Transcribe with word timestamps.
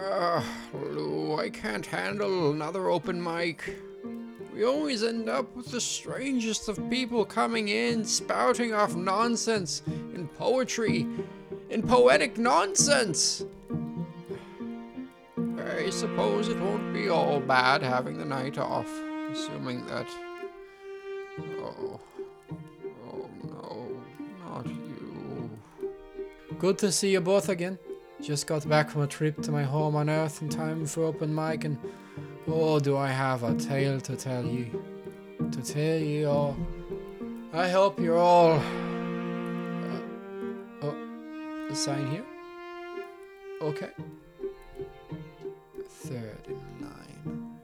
Uh, 0.00 0.42
Lou, 0.72 1.38
I 1.38 1.50
can't 1.50 1.86
handle 1.86 2.50
another 2.50 2.88
open 2.88 3.22
mic. 3.22 3.76
We 4.52 4.64
always 4.64 5.02
end 5.02 5.28
up 5.28 5.54
with 5.54 5.70
the 5.70 5.80
strangest 5.80 6.68
of 6.68 6.78
people 6.90 7.24
coming 7.24 7.68
in, 7.68 8.04
spouting 8.04 8.72
off 8.72 8.94
nonsense 8.94 9.82
in 9.86 10.28
poetry, 10.36 11.06
in 11.70 11.82
poetic 11.82 12.38
nonsense. 12.38 13.44
I 15.58 15.90
suppose 15.90 16.48
it 16.48 16.58
won't 16.58 16.92
be 16.92 17.08
all 17.08 17.40
bad 17.40 17.82
having 17.82 18.18
the 18.18 18.24
night 18.24 18.58
off, 18.58 18.90
assuming 19.30 19.86
that. 19.86 20.08
Oh. 21.58 22.00
Oh 23.06 23.30
no, 23.44 23.88
not 24.44 24.66
you. 24.66 25.50
Good 26.58 26.78
to 26.78 26.90
see 26.92 27.12
you 27.12 27.20
both 27.20 27.48
again. 27.48 27.78
Just 28.24 28.46
got 28.46 28.66
back 28.66 28.88
from 28.88 29.02
a 29.02 29.06
trip 29.06 29.42
to 29.42 29.52
my 29.52 29.64
home 29.64 29.94
on 29.96 30.08
Earth 30.08 30.40
in 30.40 30.48
time 30.48 30.86
for 30.86 31.04
open 31.04 31.34
mic, 31.34 31.64
and 31.66 31.76
oh, 32.48 32.80
do 32.80 32.96
I 32.96 33.08
have 33.08 33.42
a 33.42 33.54
tale 33.54 34.00
to 34.00 34.16
tell 34.16 34.46
you. 34.46 34.82
To 35.52 35.62
tell 35.62 35.98
you 35.98 36.30
all. 36.30 36.56
I 37.52 37.68
hope 37.68 38.00
you're 38.00 38.16
all. 38.16 38.52
Uh, 38.52 40.00
oh, 40.80 41.68
sign 41.74 42.10
here? 42.12 42.24
Okay. 43.60 43.90
Third 45.86 46.46
in 46.48 46.62
line. 46.80 47.58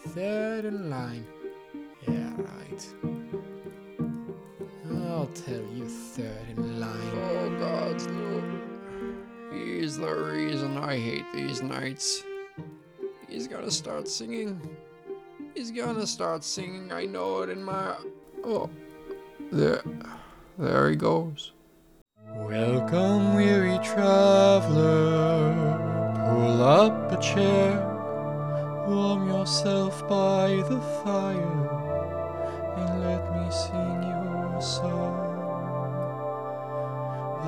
Third 0.14 0.64
in 0.64 0.90
line. 0.90 1.26
Yeah, 2.06 2.30
right. 2.36 2.86
I'll 5.08 5.26
tell 5.26 5.66
you 5.74 5.88
third 5.88 6.50
in 6.56 6.78
line. 6.78 7.10
Oh 7.12 7.50
God, 7.58 8.00
Lou. 8.02 8.57
He's 9.52 9.96
the 9.96 10.12
reason 10.12 10.76
I 10.76 10.98
hate 10.98 11.24
these 11.32 11.62
nights. 11.62 12.22
He's 13.28 13.48
gonna 13.48 13.70
start 13.70 14.08
singing. 14.08 14.60
He's 15.54 15.70
gonna 15.70 16.06
start 16.06 16.44
singing. 16.44 16.92
I 16.92 17.04
know 17.04 17.42
it 17.42 17.50
in 17.50 17.62
my. 17.62 17.96
Oh, 18.44 18.68
there, 19.50 19.82
there 20.58 20.90
he 20.90 20.96
goes. 20.96 21.52
Welcome, 22.34 23.34
weary 23.34 23.78
traveler. 23.82 25.54
Pull 26.28 26.62
up 26.62 27.12
a 27.12 27.20
chair. 27.20 27.84
Warm 28.86 29.28
yourself 29.28 30.06
by 30.08 30.62
the 30.68 30.80
fire. 31.02 31.68
And 32.76 33.02
let 33.02 33.22
me 33.34 33.50
sing 33.50 34.02
you 34.02 34.56
a 34.56 34.62
song. 34.62 35.27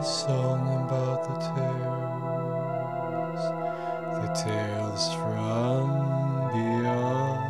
A 0.00 0.02
song 0.02 0.62
about 0.86 1.24
the 1.28 1.34
tales. 1.52 3.42
The 4.16 4.28
tales 4.42 5.04
from 5.16 5.88
beyond. 6.54 7.44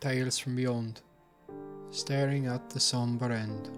Tales 0.00 0.36
from 0.36 0.54
Beyond, 0.54 1.00
staring 1.90 2.48
at 2.48 2.68
the 2.68 2.78
somber 2.78 3.32
end. 3.32 3.70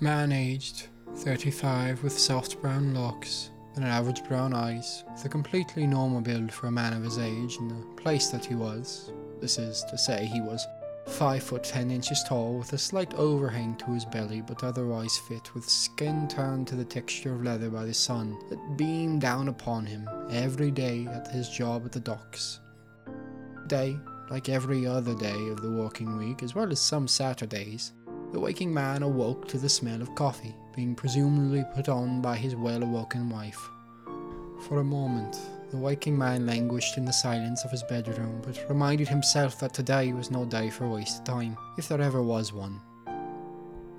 Man 0.00 0.32
aged 0.32 0.88
35 1.14 2.02
with 2.02 2.18
soft 2.18 2.60
brown 2.60 2.92
locks 2.92 3.50
and 3.74 3.84
an 3.84 3.90
average 3.90 4.24
brown 4.24 4.54
eyes, 4.54 5.04
with 5.12 5.24
a 5.24 5.28
completely 5.28 5.86
normal 5.86 6.20
build 6.20 6.52
for 6.52 6.66
a 6.66 6.72
man 6.72 6.92
of 6.92 7.04
his 7.04 7.18
age 7.18 7.56
and 7.56 7.70
the 7.70 8.02
place 8.02 8.28
that 8.28 8.44
he 8.44 8.54
was. 8.54 9.12
This 9.40 9.58
is 9.58 9.84
to 9.90 9.96
say, 9.98 10.26
he 10.26 10.40
was 10.40 10.66
5 11.06 11.42
foot 11.42 11.64
10 11.64 11.90
inches 11.90 12.22
tall 12.24 12.58
with 12.58 12.72
a 12.72 12.78
slight 12.78 13.14
overhang 13.14 13.76
to 13.76 13.92
his 13.92 14.04
belly, 14.04 14.40
but 14.40 14.64
otherwise 14.64 15.18
fit, 15.28 15.54
with 15.54 15.68
skin 15.68 16.28
turned 16.28 16.66
to 16.68 16.76
the 16.76 16.84
texture 16.84 17.34
of 17.34 17.42
leather 17.42 17.70
by 17.70 17.84
the 17.84 17.94
sun 17.94 18.38
that 18.48 18.76
beamed 18.76 19.20
down 19.20 19.48
upon 19.48 19.86
him 19.86 20.08
every 20.30 20.70
day 20.70 21.06
at 21.06 21.28
his 21.28 21.48
job 21.48 21.84
at 21.84 21.92
the 21.92 22.00
docks 22.00 22.60
day, 23.70 23.96
like 24.30 24.48
every 24.48 24.84
other 24.84 25.14
day 25.14 25.48
of 25.48 25.62
the 25.62 25.70
working 25.70 26.18
week, 26.18 26.42
as 26.42 26.54
well 26.54 26.70
as 26.70 26.80
some 26.80 27.06
Saturdays, 27.08 27.92
the 28.32 28.40
waking 28.40 28.74
man 28.74 29.02
awoke 29.02 29.48
to 29.48 29.58
the 29.58 29.68
smell 29.68 30.02
of 30.02 30.14
coffee 30.14 30.54
being 30.74 30.94
presumably 30.94 31.64
put 31.74 31.88
on 31.88 32.20
by 32.20 32.36
his 32.36 32.56
well 32.56 32.82
awoken 32.82 33.28
wife. 33.28 33.60
For 34.68 34.80
a 34.80 34.84
moment, 34.84 35.38
the 35.70 35.76
waking 35.76 36.18
man 36.18 36.46
languished 36.46 36.96
in 36.96 37.04
the 37.04 37.12
silence 37.12 37.64
of 37.64 37.70
his 37.70 37.82
bedroom, 37.84 38.42
but 38.44 38.68
reminded 38.68 39.08
himself 39.08 39.60
that 39.60 39.72
today 39.72 40.12
was 40.12 40.30
no 40.30 40.44
day 40.44 40.68
for 40.70 40.88
wasted 40.88 41.24
time, 41.24 41.56
if 41.78 41.88
there 41.88 42.00
ever 42.00 42.22
was 42.22 42.52
one. 42.52 42.80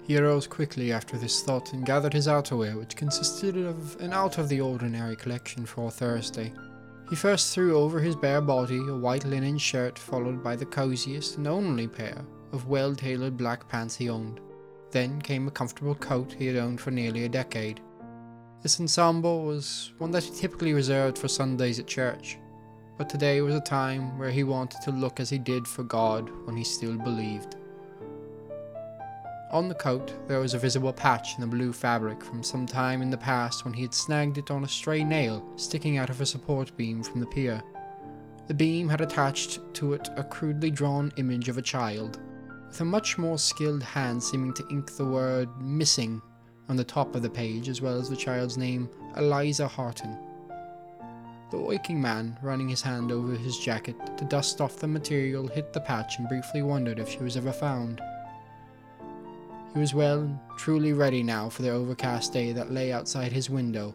He 0.04 0.18
arose 0.18 0.48
quickly 0.48 0.92
after 0.92 1.18
this 1.18 1.42
thought 1.42 1.74
and 1.74 1.86
gathered 1.86 2.14
his 2.14 2.28
outerwear, 2.28 2.78
which 2.78 2.96
consisted 2.96 3.56
of 3.58 4.00
an 4.02 4.14
out 4.14 4.38
of 4.38 4.50
the 4.50 4.60
ordinary 4.60 5.16
collection 5.16 5.66
for 5.66 5.90
Thursday. 5.90 6.52
He 7.10 7.16
first 7.16 7.54
threw 7.54 7.78
over 7.78 8.00
his 8.00 8.16
bare 8.16 8.42
body 8.42 8.78
a 8.78 8.96
white 8.96 9.26
linen 9.26 9.58
shirt, 9.58 9.98
followed 9.98 10.44
by 10.44 10.56
the 10.56 10.66
coziest 10.66 11.38
and 11.38 11.48
only 11.48 11.88
pair 11.88 12.26
of 12.52 12.68
well 12.68 12.96
tailored 12.96 13.38
black 13.38 13.68
pants 13.70 13.96
he 13.96 14.10
owned. 14.10 14.40
Then 14.92 15.22
came 15.22 15.48
a 15.48 15.52
comfortable 15.52 15.96
coat 15.96 16.36
he 16.38 16.48
had 16.48 16.58
owned 16.58 16.82
for 16.82 16.92
nearly 16.92 17.24
a 17.24 17.30
decade. 17.30 17.80
This 18.62 18.80
ensemble 18.80 19.46
was 19.46 19.94
one 19.98 20.12
that 20.12 20.24
he 20.24 20.32
typically 20.32 20.74
reserved 20.74 21.18
for 21.18 21.28
Sundays 21.28 21.80
at 21.80 21.88
church, 21.88 22.38
but 22.98 23.10
today 23.10 23.42
was 23.42 23.56
a 23.56 23.62
time 23.62 24.18
where 24.20 24.30
he 24.30 24.44
wanted 24.44 24.82
to 24.82 24.92
look 24.92 25.20
as 25.20 25.30
he 25.30 25.40
did 25.40 25.68
for 25.68 25.84
God 25.84 26.30
when 26.46 26.56
he 26.56 26.64
still 26.64 26.98
believed. 26.98 27.56
On 29.52 29.68
the 29.68 29.76
coat, 29.76 30.14
there 30.28 30.40
was 30.40 30.54
a 30.54 30.60
visible 30.60 30.94
patch 30.94 31.36
in 31.36 31.42
the 31.42 31.48
blue 31.48 31.74
fabric 31.74 32.24
from 32.24 32.44
some 32.44 32.66
time 32.66 33.02
in 33.02 33.10
the 33.10 33.18
past 33.18 33.66
when 33.66 33.74
he 33.74 33.82
had 33.82 33.94
snagged 33.94 34.38
it 34.38 34.52
on 34.52 34.64
a 34.64 34.68
stray 34.68 35.04
nail 35.04 35.46
sticking 35.56 35.98
out 35.98 36.10
of 36.10 36.22
a 36.22 36.26
support 36.26 36.76
beam 36.78 37.04
from 37.04 37.20
the 37.20 37.26
pier. 37.28 37.62
The 38.48 38.54
beam 38.54 38.88
had 38.88 39.02
attached 39.02 39.60
to 39.76 39.94
it 39.94 40.10
a 40.16 40.24
crudely 40.24 40.72
drawn 40.72 41.12
image 41.18 41.50
of 41.50 41.58
a 41.58 41.62
child, 41.62 42.20
with 42.72 42.80
a 42.80 42.86
much 42.86 43.18
more 43.18 43.38
skilled 43.38 43.84
hand 43.84 44.24
seeming 44.24 44.54
to 44.54 44.66
ink 44.70 44.96
the 44.96 45.04
word 45.04 45.50
missing 45.60 46.22
on 46.70 46.78
the 46.78 46.84
top 46.86 47.14
of 47.16 47.22
the 47.22 47.30
page, 47.30 47.68
as 47.68 47.82
well 47.82 48.00
as 48.00 48.10
the 48.10 48.16
child's 48.16 48.58
name, 48.58 48.90
Eliza 49.18 49.68
Harton. 49.68 50.18
The 51.52 51.60
waking 51.60 52.02
man, 52.02 52.40
running 52.42 52.70
his 52.70 52.82
hand 52.82 53.12
over 53.12 53.34
his 53.34 53.58
jacket 53.58 53.98
to 54.16 54.24
dust 54.24 54.62
off 54.62 54.78
the 54.78 54.88
material, 54.88 55.48
hit 55.48 55.74
the 55.74 55.82
patch 55.82 56.18
and 56.18 56.30
briefly 56.30 56.62
wondered 56.62 56.98
if 56.98 57.10
she 57.10 57.18
was 57.18 57.36
ever 57.36 57.52
found. 57.52 58.00
He 59.74 59.80
was 59.82 59.94
well 59.94 60.42
truly 60.58 60.94
ready 60.94 61.24
now 61.24 61.50
for 61.50 61.64
the 61.64 61.72
overcast 61.72 62.32
day 62.32 62.54
that 62.54 62.72
lay 62.72 62.94
outside 62.94 63.34
his 63.34 63.50
window, 63.50 63.94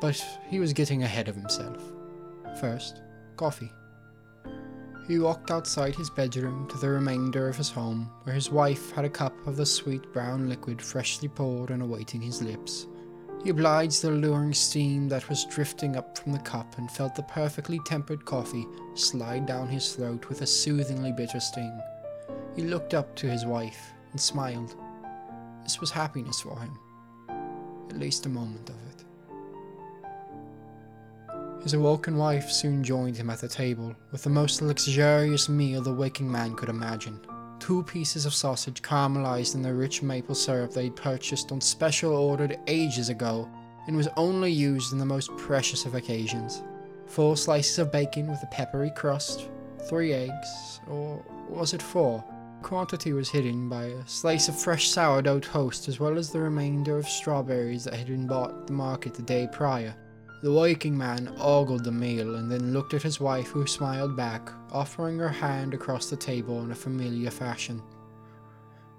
but 0.00 0.24
he 0.48 0.58
was 0.58 0.72
getting 0.72 1.02
ahead 1.02 1.28
of 1.28 1.36
himself. 1.36 1.82
First, 2.62 3.02
coffee. 3.36 3.70
He 5.06 5.20
walked 5.20 5.52
outside 5.52 5.94
his 5.94 6.10
bedroom 6.10 6.66
to 6.68 6.78
the 6.78 6.90
remainder 6.90 7.48
of 7.48 7.56
his 7.56 7.70
home, 7.70 8.10
where 8.24 8.34
his 8.34 8.50
wife 8.50 8.90
had 8.90 9.04
a 9.04 9.10
cup 9.10 9.46
of 9.46 9.56
the 9.56 9.64
sweet 9.64 10.12
brown 10.12 10.48
liquid 10.48 10.82
freshly 10.82 11.28
poured 11.28 11.70
and 11.70 11.80
awaiting 11.80 12.20
his 12.20 12.42
lips. 12.42 12.88
He 13.44 13.50
obliged 13.50 14.02
the 14.02 14.10
alluring 14.10 14.52
steam 14.52 15.08
that 15.08 15.28
was 15.28 15.44
drifting 15.44 15.94
up 15.94 16.18
from 16.18 16.32
the 16.32 16.40
cup 16.40 16.76
and 16.78 16.90
felt 16.90 17.14
the 17.14 17.22
perfectly 17.22 17.78
tempered 17.86 18.24
coffee 18.24 18.66
slide 18.94 19.46
down 19.46 19.68
his 19.68 19.94
throat 19.94 20.28
with 20.28 20.42
a 20.42 20.46
soothingly 20.46 21.12
bitter 21.12 21.38
sting. 21.38 21.80
He 22.56 22.62
looked 22.62 22.92
up 22.92 23.14
to 23.16 23.30
his 23.30 23.46
wife 23.46 23.92
and 24.10 24.20
smiled. 24.20 24.74
This 25.62 25.80
was 25.80 25.92
happiness 25.92 26.40
for 26.40 26.58
him, 26.58 26.76
at 27.90 27.98
least 27.98 28.26
a 28.26 28.28
moment 28.28 28.68
of 28.70 28.76
it. 28.90 29.04
His 31.66 31.74
awoken 31.74 32.16
wife 32.16 32.48
soon 32.48 32.84
joined 32.84 33.16
him 33.16 33.28
at 33.28 33.40
the 33.40 33.48
table 33.48 33.92
with 34.12 34.22
the 34.22 34.30
most 34.30 34.62
luxurious 34.62 35.48
meal 35.48 35.82
the 35.82 35.92
waking 35.92 36.30
man 36.30 36.54
could 36.54 36.68
imagine. 36.68 37.18
Two 37.58 37.82
pieces 37.82 38.24
of 38.24 38.34
sausage 38.34 38.82
caramelized 38.82 39.56
in 39.56 39.62
the 39.62 39.74
rich 39.74 40.00
maple 40.00 40.36
syrup 40.36 40.72
they'd 40.72 40.94
purchased 40.94 41.50
on 41.50 41.60
special 41.60 42.12
ordered 42.12 42.56
ages 42.68 43.08
ago 43.08 43.50
and 43.88 43.96
was 43.96 44.06
only 44.16 44.52
used 44.52 44.92
in 44.92 45.00
the 45.00 45.04
most 45.04 45.36
precious 45.36 45.84
of 45.84 45.96
occasions. 45.96 46.62
Four 47.08 47.36
slices 47.36 47.80
of 47.80 47.90
bacon 47.90 48.30
with 48.30 48.44
a 48.44 48.52
peppery 48.52 48.92
crust, 48.94 49.48
three 49.88 50.12
eggs, 50.12 50.78
or 50.86 51.20
was 51.48 51.74
it 51.74 51.82
four? 51.82 52.22
Quantity 52.62 53.12
was 53.12 53.28
hidden 53.28 53.68
by 53.68 53.86
a 53.86 54.06
slice 54.06 54.48
of 54.48 54.56
fresh 54.56 54.88
sourdough 54.88 55.40
toast 55.40 55.88
as 55.88 55.98
well 55.98 56.16
as 56.16 56.30
the 56.30 56.38
remainder 56.38 56.96
of 56.96 57.08
strawberries 57.08 57.82
that 57.82 57.94
had 57.94 58.06
been 58.06 58.28
bought 58.28 58.54
at 58.54 58.68
the 58.68 58.72
market 58.72 59.14
the 59.14 59.22
day 59.22 59.48
prior. 59.50 59.96
The 60.46 60.52
waking 60.52 60.96
man 60.96 61.34
ogled 61.40 61.82
the 61.82 61.90
meal 61.90 62.36
and 62.36 62.48
then 62.48 62.72
looked 62.72 62.94
at 62.94 63.02
his 63.02 63.18
wife, 63.18 63.48
who 63.48 63.66
smiled 63.66 64.14
back, 64.14 64.48
offering 64.70 65.18
her 65.18 65.28
hand 65.28 65.74
across 65.74 66.08
the 66.08 66.16
table 66.16 66.62
in 66.62 66.70
a 66.70 66.74
familiar 66.76 67.32
fashion. 67.32 67.82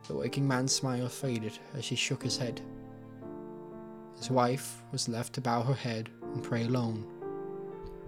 The 0.09 0.15
waking 0.17 0.45
man's 0.45 0.75
smile 0.75 1.07
faded 1.07 1.57
as 1.73 1.85
she 1.85 1.95
shook 1.95 2.21
his 2.21 2.35
head. 2.35 2.59
His 4.17 4.29
wife 4.29 4.83
was 4.91 5.07
left 5.07 5.31
to 5.35 5.41
bow 5.41 5.61
her 5.61 5.73
head 5.73 6.09
and 6.33 6.44
pray 6.44 6.65
alone. 6.65 7.07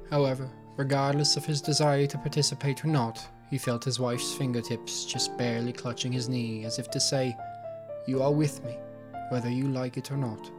However, 0.09 0.51
regardless 0.75 1.37
of 1.37 1.45
his 1.45 1.61
desire 1.61 2.07
to 2.07 2.17
participate 2.17 2.83
or 2.83 2.89
not, 2.89 3.25
he 3.49 3.57
felt 3.57 3.85
his 3.85 4.01
wife's 4.01 4.33
fingertips 4.33 5.05
just 5.05 5.37
barely 5.37 5.71
clutching 5.71 6.11
his 6.11 6.27
knee 6.27 6.65
as 6.65 6.77
if 6.77 6.91
to 6.91 6.99
say, 6.99 7.37
You 8.05 8.21
are 8.21 8.33
with 8.33 8.61
me, 8.65 8.75
whether 9.29 9.49
you 9.49 9.69
like 9.69 9.95
it 9.95 10.11
or 10.11 10.17
not. 10.17 10.51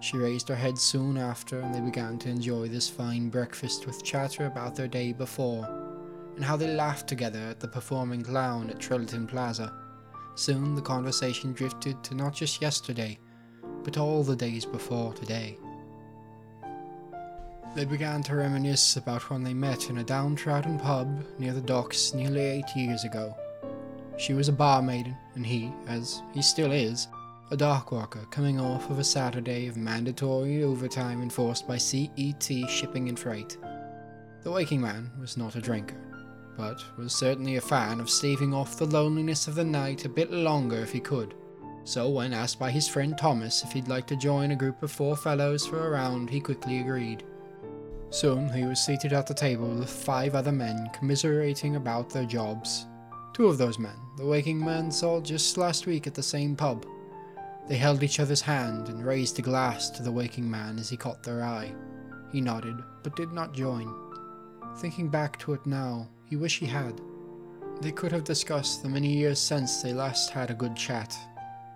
She 0.00 0.16
raised 0.16 0.48
her 0.48 0.56
head 0.56 0.78
soon 0.78 1.18
after, 1.18 1.60
and 1.60 1.74
they 1.74 1.80
began 1.80 2.18
to 2.20 2.28
enjoy 2.28 2.68
this 2.68 2.88
fine 2.88 3.30
breakfast 3.30 3.86
with 3.86 4.04
chatter 4.04 4.46
about 4.46 4.74
their 4.76 4.88
day 4.88 5.12
before, 5.12 5.66
and 6.36 6.44
how 6.44 6.56
they 6.56 6.74
laughed 6.74 7.08
together 7.08 7.40
at 7.40 7.58
the 7.58 7.68
performing 7.68 8.22
clown 8.22 8.70
at 8.70 8.78
Trilton 8.78 9.26
Plaza. 9.26 9.72
Soon 10.36 10.76
the 10.76 10.82
conversation 10.82 11.52
drifted 11.52 12.02
to 12.04 12.14
not 12.14 12.32
just 12.32 12.62
yesterday, 12.62 13.18
but 13.82 13.98
all 13.98 14.22
the 14.22 14.36
days 14.36 14.64
before 14.64 15.12
today. 15.14 15.58
They 17.74 17.84
began 17.84 18.22
to 18.24 18.36
reminisce 18.36 18.96
about 18.96 19.30
when 19.30 19.42
they 19.42 19.54
met 19.54 19.90
in 19.90 19.98
a 19.98 20.04
downtrodden 20.04 20.78
pub 20.78 21.24
near 21.38 21.52
the 21.52 21.60
docks 21.60 22.14
nearly 22.14 22.40
eight 22.40 22.76
years 22.76 23.04
ago. 23.04 23.36
She 24.16 24.32
was 24.32 24.48
a 24.48 24.52
barmaid, 24.52 25.14
and 25.34 25.44
he, 25.44 25.72
as 25.86 26.22
he 26.34 26.42
still 26.42 26.72
is, 26.72 27.08
a 27.50 27.56
dock 27.56 27.92
worker 27.92 28.26
coming 28.30 28.60
off 28.60 28.90
of 28.90 28.98
a 28.98 29.04
Saturday 29.04 29.68
of 29.68 29.76
mandatory 29.76 30.62
overtime 30.62 31.22
enforced 31.22 31.66
by 31.66 31.78
CET 31.78 32.42
Shipping 32.68 33.08
and 33.08 33.18
Freight. 33.18 33.56
The 34.42 34.50
waking 34.50 34.82
man 34.82 35.10
was 35.18 35.38
not 35.38 35.56
a 35.56 35.60
drinker, 35.60 35.96
but 36.58 36.84
was 36.98 37.14
certainly 37.14 37.56
a 37.56 37.60
fan 37.60 38.00
of 38.00 38.10
staving 38.10 38.52
off 38.52 38.76
the 38.76 38.84
loneliness 38.84 39.48
of 39.48 39.54
the 39.54 39.64
night 39.64 40.04
a 40.04 40.10
bit 40.10 40.30
longer 40.30 40.76
if 40.76 40.92
he 40.92 41.00
could. 41.00 41.34
So, 41.84 42.10
when 42.10 42.34
asked 42.34 42.58
by 42.58 42.70
his 42.70 42.86
friend 42.86 43.16
Thomas 43.16 43.62
if 43.64 43.72
he'd 43.72 43.88
like 43.88 44.06
to 44.08 44.16
join 44.16 44.50
a 44.50 44.56
group 44.56 44.82
of 44.82 44.92
four 44.92 45.16
fellows 45.16 45.66
for 45.66 45.86
a 45.86 45.90
round, 45.90 46.28
he 46.28 46.40
quickly 46.40 46.80
agreed. 46.80 47.24
Soon 48.10 48.50
he 48.52 48.64
was 48.64 48.78
seated 48.78 49.14
at 49.14 49.26
the 49.26 49.32
table 49.32 49.68
with 49.68 49.88
five 49.88 50.34
other 50.34 50.52
men 50.52 50.90
commiserating 50.92 51.76
about 51.76 52.10
their 52.10 52.26
jobs. 52.26 52.86
Two 53.32 53.46
of 53.46 53.56
those 53.56 53.78
men, 53.78 53.96
the 54.18 54.26
waking 54.26 54.62
man 54.62 54.90
saw 54.90 55.18
just 55.18 55.56
last 55.56 55.86
week 55.86 56.06
at 56.06 56.14
the 56.14 56.22
same 56.22 56.54
pub. 56.54 56.84
They 57.68 57.76
held 57.76 58.02
each 58.02 58.18
other's 58.18 58.40
hand 58.40 58.88
and 58.88 59.04
raised 59.04 59.38
a 59.38 59.42
glass 59.42 59.90
to 59.90 60.02
the 60.02 60.10
waking 60.10 60.50
man 60.50 60.78
as 60.78 60.88
he 60.88 60.96
caught 60.96 61.22
their 61.22 61.44
eye. 61.44 61.74
He 62.32 62.40
nodded, 62.40 62.82
but 63.02 63.14
did 63.14 63.32
not 63.32 63.52
join. 63.52 63.94
Thinking 64.78 65.08
back 65.08 65.38
to 65.40 65.52
it 65.52 65.66
now, 65.66 66.08
he 66.24 66.36
wished 66.36 66.60
he 66.60 66.66
had. 66.66 67.00
They 67.82 67.92
could 67.92 68.10
have 68.10 68.24
discussed 68.24 68.82
the 68.82 68.88
many 68.88 69.14
years 69.14 69.38
since 69.38 69.82
they 69.82 69.92
last 69.92 70.30
had 70.30 70.50
a 70.50 70.54
good 70.54 70.74
chat, 70.74 71.14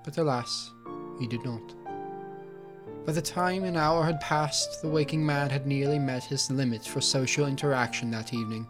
but 0.02 0.16
alas, 0.16 0.72
he 1.18 1.26
did 1.26 1.44
not. 1.44 1.74
By 3.04 3.12
the 3.12 3.22
time 3.22 3.64
an 3.64 3.76
hour 3.76 4.04
had 4.04 4.20
passed, 4.20 4.80
the 4.80 4.88
waking 4.88 5.24
man 5.24 5.50
had 5.50 5.66
nearly 5.66 5.98
met 5.98 6.24
his 6.24 6.50
limit 6.50 6.84
for 6.84 7.00
social 7.00 7.46
interaction 7.46 8.10
that 8.12 8.32
evening. 8.32 8.66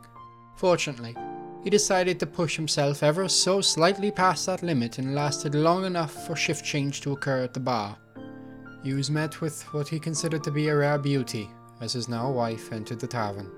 Fortunately, 0.57 1.15
he 1.63 1.71
decided 1.71 2.19
to 2.19 2.27
push 2.27 2.57
himself 2.57 3.03
ever 3.03 3.29
so 3.29 3.61
slightly 3.61 4.11
past 4.11 4.47
that 4.47 4.63
limit 4.63 4.99
and 4.99 5.15
lasted 5.15 5.55
long 5.55 5.85
enough 5.85 6.27
for 6.27 6.35
shift 6.35 6.65
change 6.65 7.01
to 7.01 7.13
occur 7.13 7.43
at 7.43 7.55
the 7.55 7.61
bar. 7.61 7.97
He 8.83 8.95
was 8.95 9.11
met 9.11 9.41
with 9.41 9.63
what 9.73 9.89
he 9.89 10.01
considered 10.01 10.43
to 10.45 10.51
be 10.51 10.69
a 10.69 10.77
rare 10.77 10.99
beauty 10.99 11.49
as 11.81 11.93
his 11.93 12.09
now 12.09 12.31
wife 12.31 12.73
entered 12.73 12.99
the 12.99 13.07
tavern. 13.07 13.51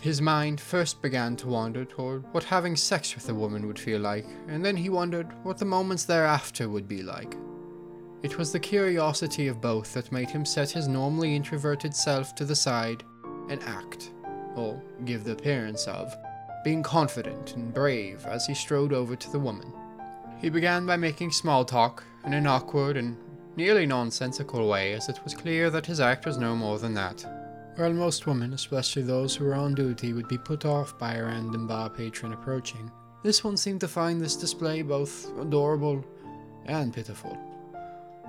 His 0.00 0.22
mind 0.22 0.60
first 0.60 1.02
began 1.02 1.34
to 1.36 1.48
wander 1.48 1.84
toward 1.84 2.22
what 2.32 2.44
having 2.44 2.76
sex 2.76 3.16
with 3.16 3.28
a 3.28 3.34
woman 3.34 3.66
would 3.66 3.78
feel 3.78 4.00
like, 4.00 4.26
and 4.46 4.64
then 4.64 4.76
he 4.76 4.88
wondered 4.88 5.26
what 5.42 5.58
the 5.58 5.64
moments 5.64 6.04
thereafter 6.04 6.68
would 6.68 6.86
be 6.86 7.02
like. 7.02 7.36
It 8.22 8.38
was 8.38 8.52
the 8.52 8.60
curiosity 8.60 9.48
of 9.48 9.60
both 9.60 9.92
that 9.94 10.12
made 10.12 10.30
him 10.30 10.44
set 10.44 10.70
his 10.70 10.86
normally 10.86 11.34
introverted 11.34 11.94
self 11.94 12.36
to 12.36 12.44
the 12.44 12.54
side 12.54 13.02
and 13.48 13.60
act, 13.64 14.12
or 14.54 14.80
give 15.04 15.24
the 15.24 15.32
appearance 15.32 15.88
of, 15.88 16.14
being 16.64 16.82
confident 16.82 17.54
and 17.54 17.72
brave 17.72 18.26
as 18.26 18.46
he 18.46 18.54
strode 18.54 18.92
over 18.92 19.16
to 19.16 19.30
the 19.30 19.38
woman. 19.38 19.72
He 20.40 20.50
began 20.50 20.86
by 20.86 20.96
making 20.96 21.32
small 21.32 21.64
talk 21.64 22.04
in 22.24 22.32
an 22.32 22.46
awkward 22.46 22.96
and 22.96 23.16
nearly 23.56 23.86
nonsensical 23.86 24.68
way, 24.68 24.92
as 24.92 25.08
it 25.08 25.18
was 25.24 25.34
clear 25.34 25.70
that 25.70 25.86
his 25.86 26.00
act 26.00 26.26
was 26.26 26.38
no 26.38 26.54
more 26.54 26.78
than 26.78 26.94
that. 26.94 27.24
While 27.76 27.92
most 27.92 28.26
women, 28.26 28.52
especially 28.52 29.02
those 29.02 29.34
who 29.36 29.44
were 29.44 29.54
on 29.54 29.74
duty, 29.74 30.12
would 30.12 30.28
be 30.28 30.38
put 30.38 30.64
off 30.64 30.98
by 30.98 31.14
a 31.14 31.24
random 31.24 31.66
bar 31.66 31.90
patron 31.90 32.32
approaching, 32.32 32.90
this 33.22 33.42
one 33.42 33.56
seemed 33.56 33.80
to 33.80 33.88
find 33.88 34.20
this 34.20 34.36
display 34.36 34.82
both 34.82 35.28
adorable 35.40 36.04
and 36.66 36.92
pitiful. 36.92 37.36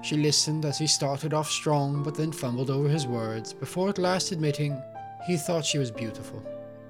She 0.02 0.18
listened 0.18 0.66
as 0.66 0.78
he 0.78 0.88
started 0.88 1.34
off 1.34 1.50
strong, 1.50 2.04
but 2.04 2.16
then 2.16 2.32
fumbled 2.32 2.70
over 2.70 2.88
his 2.88 3.06
words, 3.06 3.54
before 3.54 3.90
at 3.90 3.98
last 3.98 4.32
admitting 4.32 4.82
he 5.28 5.38
thought 5.38 5.66
she 5.66 5.78
was 5.78 5.92
beautiful 5.92 6.44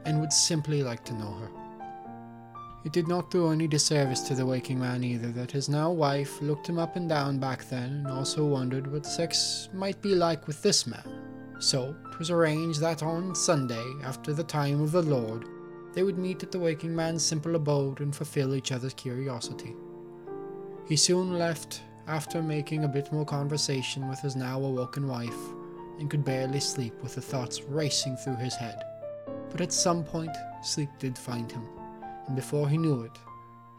and 0.10 0.20
would 0.20 0.34
simply 0.34 0.84
like 0.84 1.06
to 1.06 1.14
know 1.14 1.32
her. 1.32 1.50
It 2.84 2.94
did 2.94 3.08
not 3.08 3.30
do 3.30 3.52
any 3.52 3.68
disservice 3.68 4.22
to 4.22 4.36
the 4.36 4.46
waking 4.46 4.80
man 4.80 5.04
either 5.04 5.32
that 5.34 5.52
his 5.52 5.70
now 5.70 5.92
wife 5.92 6.42
looked 6.42 6.68
him 6.68 6.80
up 6.80 6.96
and 6.96 7.08
down 7.08 7.38
back 7.38 7.70
then 7.70 7.92
and 7.92 8.08
also 8.08 8.44
wondered 8.46 8.92
what 8.92 9.06
sex 9.06 9.70
might 9.74 10.02
be 10.02 10.16
like 10.16 10.48
with 10.48 10.62
this 10.62 10.88
man. 10.88 11.58
So 11.60 11.96
it 12.12 12.18
was 12.18 12.32
arranged 12.32 12.80
that 12.80 13.04
on 13.04 13.36
Sunday, 13.36 13.86
after 14.04 14.34
the 14.34 14.44
time 14.44 14.82
of 14.82 14.92
the 14.92 15.02
Lord, 15.02 15.46
they 15.94 16.04
would 16.04 16.18
meet 16.18 16.42
at 16.42 16.52
the 16.52 16.60
waking 16.60 16.96
man's 16.96 17.24
simple 17.24 17.56
abode 17.56 18.00
and 18.00 18.16
fulfill 18.16 18.56
each 18.56 18.72
other's 18.72 18.94
curiosity. 18.94 19.76
He 20.88 20.96
soon 20.96 21.38
left 21.38 21.82
after 22.08 22.42
making 22.42 22.84
a 22.84 22.88
bit 22.88 23.12
more 23.12 23.26
conversation 23.26 24.08
with 24.10 24.20
his 24.22 24.36
now 24.36 24.58
awoken 24.58 25.08
wife 25.08 25.38
and 26.00 26.10
could 26.10 26.24
barely 26.24 26.62
sleep 26.62 26.94
with 27.04 27.16
the 27.16 27.22
thoughts 27.22 27.62
racing 27.64 28.16
through 28.18 28.38
his 28.38 28.56
head. 28.56 28.82
But 29.51 29.62
at 29.62 29.74
some 29.74 30.04
point, 30.04 30.36
sleep 30.63 30.90
did 31.00 31.18
find 31.18 31.51
him, 31.51 31.68
and 32.28 32.36
before 32.36 32.69
he 32.69 32.78
knew 32.78 33.01
it, 33.01 33.18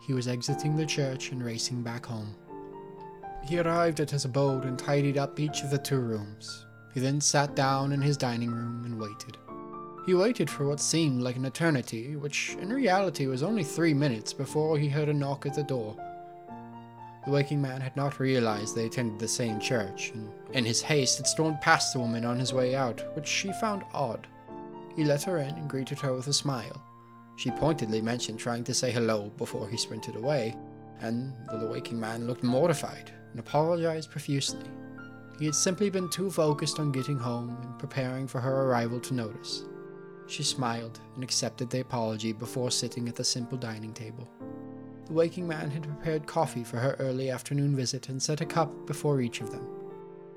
he 0.00 0.12
was 0.12 0.28
exiting 0.28 0.76
the 0.76 0.86
church 0.86 1.30
and 1.30 1.44
racing 1.44 1.82
back 1.82 2.06
home. 2.06 2.34
He 3.44 3.58
arrived 3.58 4.00
at 4.00 4.10
his 4.10 4.24
abode 4.24 4.64
and 4.64 4.78
tidied 4.78 5.18
up 5.18 5.38
each 5.38 5.62
of 5.62 5.70
the 5.70 5.78
two 5.78 6.00
rooms. 6.00 6.66
He 6.92 7.00
then 7.00 7.20
sat 7.20 7.54
down 7.54 7.92
in 7.92 8.02
his 8.02 8.16
dining 8.16 8.50
room 8.50 8.82
and 8.84 9.00
waited. 9.00 9.36
He 10.06 10.14
waited 10.14 10.50
for 10.50 10.66
what 10.66 10.80
seemed 10.80 11.22
like 11.22 11.36
an 11.36 11.44
eternity, 11.44 12.16
which 12.16 12.56
in 12.60 12.72
reality 12.72 13.26
was 13.26 13.42
only 13.42 13.62
three 13.62 13.94
minutes 13.94 14.32
before 14.32 14.78
he 14.78 14.88
heard 14.88 15.08
a 15.08 15.14
knock 15.14 15.46
at 15.46 15.54
the 15.54 15.62
door. 15.62 15.96
The 17.24 17.30
waking 17.30 17.60
man 17.60 17.82
had 17.82 17.94
not 17.96 18.18
realized 18.18 18.74
they 18.74 18.86
attended 18.86 19.18
the 19.18 19.28
same 19.28 19.60
church, 19.60 20.10
and 20.14 20.32
in 20.52 20.64
his 20.64 20.80
haste 20.80 21.18
had 21.18 21.26
stormed 21.26 21.60
past 21.60 21.92
the 21.92 22.00
woman 22.00 22.24
on 22.24 22.38
his 22.38 22.52
way 22.52 22.74
out, 22.74 23.14
which 23.14 23.28
she 23.28 23.52
found 23.52 23.84
odd. 23.92 24.26
He 24.96 25.04
let 25.04 25.22
her 25.24 25.38
in 25.38 25.54
and 25.54 25.70
greeted 25.70 25.98
her 26.00 26.12
with 26.12 26.26
a 26.26 26.32
smile. 26.32 26.82
She 27.36 27.50
pointedly 27.50 28.02
mentioned 28.02 28.38
trying 28.38 28.64
to 28.64 28.74
say 28.74 28.90
hello 28.90 29.30
before 29.38 29.68
he 29.68 29.76
sprinted 29.76 30.16
away, 30.16 30.56
and 31.00 31.32
the 31.58 31.66
waking 31.66 31.98
man 31.98 32.26
looked 32.26 32.42
mortified 32.42 33.10
and 33.30 33.40
apologized 33.40 34.10
profusely. 34.10 34.66
He 35.38 35.46
had 35.46 35.54
simply 35.54 35.88
been 35.88 36.10
too 36.10 36.30
focused 36.30 36.78
on 36.78 36.92
getting 36.92 37.18
home 37.18 37.56
and 37.62 37.78
preparing 37.78 38.26
for 38.26 38.40
her 38.40 38.64
arrival 38.64 39.00
to 39.00 39.14
notice. 39.14 39.64
She 40.26 40.42
smiled 40.42 41.00
and 41.14 41.24
accepted 41.24 41.70
the 41.70 41.80
apology 41.80 42.32
before 42.32 42.70
sitting 42.70 43.08
at 43.08 43.16
the 43.16 43.24
simple 43.24 43.56
dining 43.56 43.94
table. 43.94 44.28
The 45.06 45.14
waking 45.14 45.48
man 45.48 45.70
had 45.70 45.82
prepared 45.82 46.26
coffee 46.26 46.62
for 46.62 46.76
her 46.76 46.94
early 46.98 47.30
afternoon 47.30 47.74
visit 47.74 48.10
and 48.10 48.22
set 48.22 48.42
a 48.42 48.46
cup 48.46 48.86
before 48.86 49.20
each 49.20 49.40
of 49.40 49.50
them. 49.50 49.66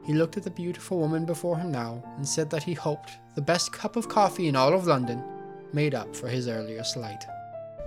He 0.03 0.13
looked 0.13 0.35
at 0.35 0.43
the 0.43 0.51
beautiful 0.51 0.99
woman 0.99 1.25
before 1.25 1.57
him 1.57 1.71
now 1.71 2.03
and 2.17 2.27
said 2.27 2.49
that 2.49 2.63
he 2.63 2.73
hoped 2.73 3.11
the 3.35 3.41
best 3.41 3.71
cup 3.71 3.95
of 3.95 4.09
coffee 4.09 4.47
in 4.47 4.55
all 4.55 4.73
of 4.73 4.85
London 4.85 5.23
made 5.71 5.95
up 5.95 6.15
for 6.15 6.27
his 6.27 6.47
earlier 6.47 6.83
slight. 6.83 7.23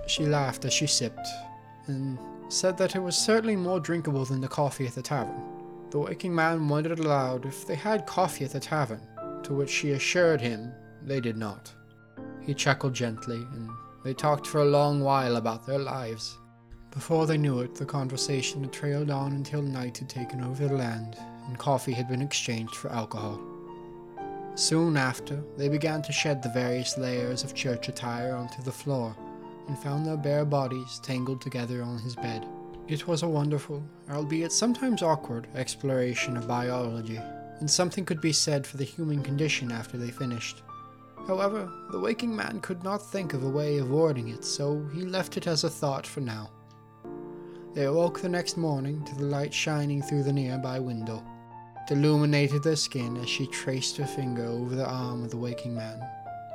She 0.07 0.25
laughed 0.25 0.65
as 0.65 0.73
she 0.73 0.87
sipped 0.87 1.27
and 1.85 2.17
said 2.49 2.77
that 2.77 2.95
it 2.95 2.99
was 2.99 3.15
certainly 3.15 3.55
more 3.55 3.79
drinkable 3.79 4.25
than 4.25 4.41
the 4.41 4.47
coffee 4.47 4.87
at 4.87 4.95
the 4.95 5.01
tavern. 5.01 5.41
The 5.91 5.99
waking 5.99 6.33
man 6.33 6.67
wondered 6.67 6.99
aloud 6.99 7.45
if 7.45 7.65
they 7.67 7.75
had 7.75 8.05
coffee 8.07 8.45
at 8.45 8.51
the 8.51 8.59
tavern, 8.59 9.01
to 9.43 9.53
which 9.53 9.69
she 9.69 9.91
assured 9.91 10.41
him 10.41 10.73
they 11.03 11.21
did 11.21 11.37
not. 11.37 11.71
He 12.41 12.53
chuckled 12.53 12.93
gently, 12.93 13.37
and 13.53 13.69
they 14.03 14.13
talked 14.13 14.47
for 14.47 14.61
a 14.61 14.65
long 14.65 15.01
while 15.01 15.35
about 15.35 15.65
their 15.65 15.79
lives. 15.79 16.37
Before 16.91 17.27
they 17.27 17.37
knew 17.37 17.59
it, 17.59 17.75
the 17.75 17.85
conversation 17.85 18.63
had 18.63 18.73
trailed 18.73 19.11
on 19.11 19.33
until 19.33 19.61
night 19.61 19.99
had 19.99 20.09
taken 20.09 20.41
over 20.43 20.67
the 20.67 20.75
land, 20.75 21.17
and 21.47 21.57
coffee 21.57 21.93
had 21.93 22.07
been 22.07 22.21
exchanged 22.21 22.75
for 22.75 22.91
alcohol. 22.91 23.39
Soon 24.55 24.97
after, 24.97 25.43
they 25.55 25.69
began 25.69 26.01
to 26.01 26.11
shed 26.11 26.41
the 26.41 26.49
various 26.49 26.97
layers 26.97 27.43
of 27.43 27.53
church 27.53 27.89
attire 27.89 28.35
onto 28.35 28.61
the 28.61 28.71
floor, 28.71 29.15
and 29.67 29.77
found 29.77 30.05
their 30.05 30.17
bare 30.17 30.45
bodies 30.45 30.99
tangled 31.03 31.41
together 31.41 31.83
on 31.83 31.99
his 31.99 32.15
bed. 32.15 32.45
It 32.87 33.07
was 33.07 33.21
a 33.21 33.27
wonderful, 33.27 33.83
albeit 34.09 34.51
sometimes 34.51 35.03
awkward, 35.03 35.47
exploration 35.55 36.37
of 36.37 36.47
biology, 36.47 37.19
and 37.59 37.69
something 37.69 38.05
could 38.05 38.21
be 38.21 38.31
said 38.31 38.65
for 38.65 38.77
the 38.77 38.83
human 38.83 39.21
condition 39.21 39.71
after 39.71 39.97
they 39.97 40.09
finished. 40.09 40.63
However, 41.27 41.69
the 41.91 41.99
waking 41.99 42.33
man 42.35 42.61
could 42.61 42.83
not 42.83 43.05
think 43.05 43.33
of 43.33 43.43
a 43.43 43.49
way 43.49 43.77
of 43.77 43.89
wording 43.89 44.29
it, 44.29 44.45
so 44.45 44.87
he 44.93 45.01
left 45.01 45.35
it 45.35 45.47
as 45.47 45.65
a 45.65 45.69
thought 45.69 46.07
for 46.07 46.21
now. 46.21 46.49
They 47.73 47.85
awoke 47.85 48.21
the 48.21 48.29
next 48.29 48.57
morning 48.57 49.03
to 49.03 49.15
the 49.15 49.25
light 49.25 49.53
shining 49.53 50.01
through 50.01 50.23
the 50.23 50.33
nearby 50.33 50.79
window. 50.79 51.23
Illuminated 51.89 52.63
their 52.63 52.75
skin 52.75 53.15
as 53.17 53.29
she 53.29 53.47
traced 53.47 53.95
her 53.95 54.05
finger 54.05 54.45
over 54.45 54.75
the 54.75 54.85
arm 54.85 55.23
of 55.23 55.31
the 55.31 55.37
waking 55.37 55.73
man. 55.73 56.01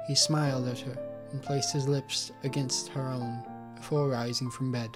He 0.06 0.14
smiled 0.14 0.68
at 0.68 0.80
her 0.80 0.96
and 1.30 1.42
placed 1.42 1.72
his 1.72 1.88
lips 1.88 2.32
against 2.44 2.88
her 2.88 3.08
own 3.08 3.42
before 3.74 4.10
rising 4.10 4.50
from 4.50 4.70
bed. 4.70 4.90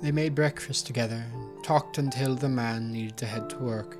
They 0.00 0.12
made 0.12 0.36
breakfast 0.36 0.86
together 0.86 1.24
and 1.32 1.64
talked 1.64 1.98
until 1.98 2.36
the 2.36 2.48
man 2.48 2.92
needed 2.92 3.16
to 3.16 3.26
head 3.26 3.50
to 3.50 3.58
work. 3.58 3.98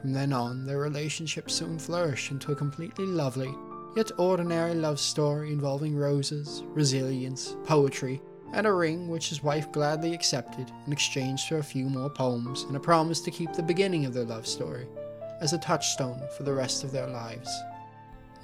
From 0.00 0.14
then 0.14 0.32
on, 0.32 0.64
their 0.64 0.78
relationship 0.78 1.50
soon 1.50 1.78
flourished 1.78 2.30
into 2.30 2.52
a 2.52 2.56
completely 2.56 3.04
lovely, 3.04 3.54
yet 3.94 4.10
ordinary 4.18 4.74
love 4.74 4.98
story 4.98 5.52
involving 5.52 5.94
roses, 5.94 6.62
resilience, 6.68 7.54
poetry, 7.64 8.22
and 8.52 8.66
a 8.66 8.72
ring 8.72 9.08
which 9.08 9.28
his 9.28 9.42
wife 9.42 9.72
gladly 9.72 10.14
accepted 10.14 10.70
in 10.86 10.92
exchange 10.92 11.48
for 11.48 11.58
a 11.58 11.62
few 11.62 11.86
more 11.86 12.10
poems 12.10 12.64
and 12.64 12.76
a 12.76 12.80
promise 12.80 13.20
to 13.20 13.30
keep 13.30 13.52
the 13.52 13.62
beginning 13.62 14.04
of 14.04 14.14
their 14.14 14.24
love 14.24 14.46
story 14.46 14.86
as 15.40 15.52
a 15.52 15.58
touchstone 15.58 16.20
for 16.36 16.42
the 16.42 16.52
rest 16.52 16.84
of 16.84 16.92
their 16.92 17.08
lives. 17.08 17.50